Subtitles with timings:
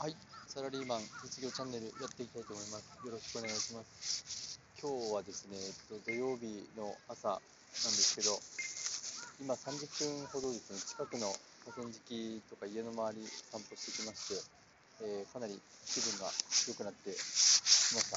[0.00, 0.16] はい、
[0.48, 2.88] サラリーマン卒業チャンネルやっていきたいと思います。
[3.04, 4.56] よろしくお願いします。
[4.80, 8.32] 今日はですね、えっと、土曜日の朝なんですけど、
[9.44, 11.28] 今30分ほどですね、近くの
[11.68, 14.40] 河川敷とか家の周り散歩してきまし
[15.04, 17.20] て、えーかなり気分が良くなってき
[17.92, 18.16] ました。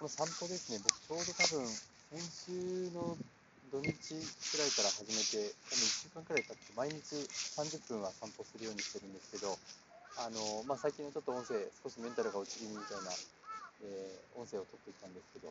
[0.00, 1.68] この散歩ですね、僕ちょうど多分
[2.16, 3.20] 先週の
[3.68, 7.20] 土日くらいから始めて、多分1週間くらい経って毎日
[7.52, 9.52] 30分は散歩するようにしてるんですけど、
[10.18, 13.14] あのまあ、最近のちょっと音声、少しメンタルが落ち気味みたいな、
[13.86, 15.50] えー音声を取ってきたんですけど、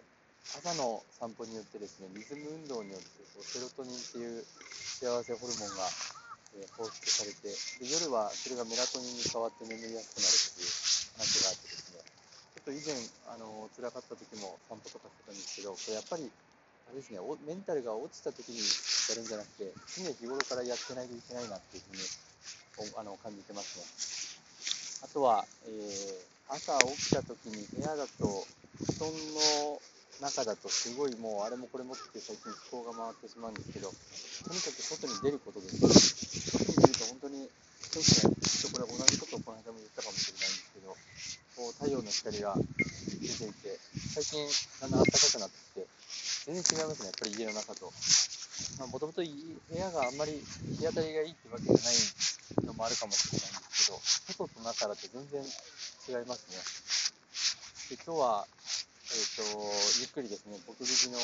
[0.59, 5.87] 朝の散歩によってですね、リズム運動によってこうセロトニンっていう幸せホルモンが、
[6.59, 10.71] えー放出されてで、夜はそれがメラトニンに変わって眠りやすくなるという
[11.15, 12.91] 話があってですね、ちょっと以前、
[13.31, 24.36] あの辛かった時も散歩とかしてたんですけど、これやっぱり、あれですね、メンタルが落ちた時にやるんじゃなくて、常日頃からやってないといけないなっていうふうにあの感じてますね。
[25.03, 28.23] あとは、えー朝起きた時に部屋だと、
[28.79, 29.81] 布団の
[30.21, 35.75] 中だとすごいもうあれもこれもって最近思考が回ってしまうんですけど、とにかく外に出ることです。
[36.55, 37.49] 外に出ると本当に
[37.91, 40.95] 天気がいいきっとこれ同じことをこの間も言ったかもしれないんですけど、
[41.59, 43.79] こう太陽の光が出ていて、
[44.15, 44.47] 最近
[44.79, 45.87] だんだん暖かくなってきて、
[46.47, 47.91] 全然違いますね、やっぱり家の中と。
[48.79, 49.27] ま、もともと部
[49.75, 50.41] 屋があんまり
[50.77, 53.99] 日当たりがいいってわけじゃないのもあるかもしれないんですけど、
[54.33, 56.57] 外と中だと全然違いますね。
[57.89, 61.19] で今日は、えー、とゆっくりですね、僕自身の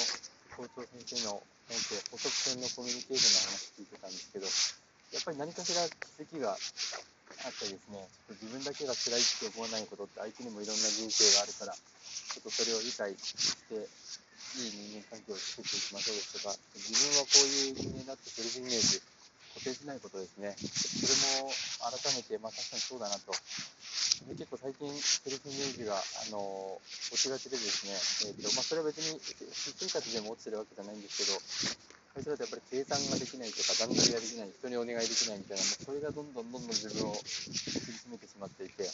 [0.55, 4.47] 校長先生の音声、補足線のコミュニケーションの話聞いてたんですけど、
[5.11, 11.75] やっぱり何かしら気づきがあったりですね、ちょっと自分だけが辛いって思わないことって相手にもいろんな人生があるから、
[12.33, 19.01] ちょっとそれを理解して、いい人間関係を作っていきましょうですとか、自分はこういう人間だってセルフイメージ
[19.53, 20.57] 固定しないことですね。
[20.57, 21.53] それも
[21.93, 23.33] 改めて、まあ確かにそうだなと。
[24.29, 26.01] で結構最近セルフイメージが、あ
[26.33, 26.41] の
[27.13, 31.37] 落ちがちでですね、えーとまあ、それは別に私生活でも落ちてるわけじゃないんですけど、
[32.13, 38.85] 会社だとやっぱり計算ができないとか、段取りができない、人にお願いできないみたいな、もうそれがどんどんどんどん自分を苦しめてしまっていて、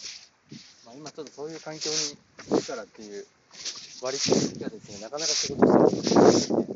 [0.88, 3.25] まあ、今ちょっとそういう環境にからっていう
[4.01, 6.67] 割り切りがですね、なかなか仕事してることがないですね。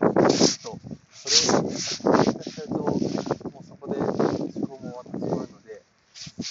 [0.00, 0.78] ちょっと
[1.12, 2.74] それをやっちゃうと、
[3.50, 5.82] もうそこで思考も終わってしまうので、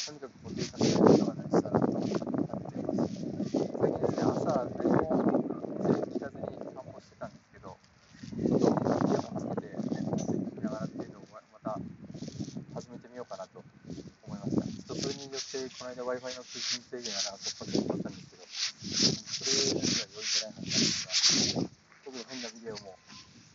[0.05, 3.17] とにかく固定化しないことが大事だなと思っています。
[3.79, 5.09] 最近ですね、朝、何も
[5.81, 8.69] 全部聞かずに散歩してたんですけど、ちょっと
[9.09, 11.79] イヤホンつけて、音声聞きながらっていうのをままた
[12.75, 13.63] 始めてみようかなと
[14.23, 14.61] 思いました。
[14.61, 21.03] ちょっとそれによって、この間 Wi-Fi の通信制限がなんか突破してしまったんですけど、それには良いじゃないはずなんです
[21.57, 21.69] が、
[22.05, 22.95] 特に変なビデオも、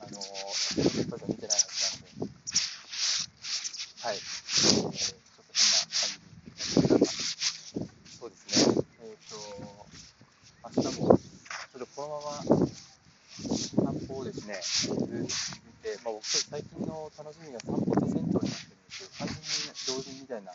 [0.01, 2.35] あのー、電波じゃ見てないはずなので、
[4.05, 4.17] はい。
[4.17, 7.89] えー、ちょっとそんな感じになってきました。
[8.21, 8.85] そうですね。
[9.01, 9.41] えっ、と、
[10.77, 15.17] 明日も、ちょっとこのまま散歩をですね、ずっと続
[15.83, 19.09] けて、まあ僕最近の楽しみが散歩と銭湯になってるんですよ。
[19.19, 19.43] 完全に
[19.89, 20.53] 同人みたいな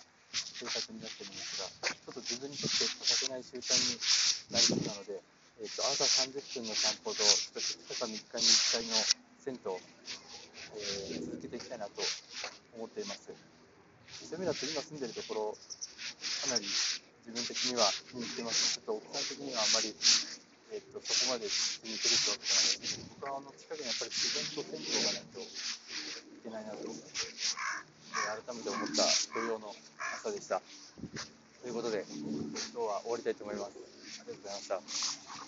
[0.59, 3.95] 生活になってるんですが、ちょっと自分にとって欠かせない習慣に
[4.51, 5.15] なりそうなので、
[5.63, 7.63] えっ、と、朝30分の散歩と、ちょっ
[7.95, 8.99] と2日か3日に1回の
[9.39, 9.71] 銭湯、
[10.75, 12.03] えー続けていきたいなと
[12.75, 13.31] 思っています。
[13.31, 18.83] そういう意味だと今住んでるところ、かなり自分的には気に入ってます。
[18.83, 19.95] ちょっと奥さん的にはあんまり、
[20.75, 25.47] えっとそこまで気に入ってるってわけじゃないですけど、僕はあの近くにやっぱり自然と銭湯がないとい
[26.43, 27.79] けないなと、えー
[28.19, 29.03] 改めて思った
[29.33, 29.73] 土曜の
[30.21, 30.61] 朝でした。
[31.61, 32.03] ということで、
[32.73, 33.71] 今日は終わりたいと思います。
[34.21, 34.67] ありがとうございまし
[35.23, 35.29] た。